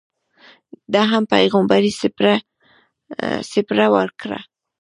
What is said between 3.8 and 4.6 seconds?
ورکړه.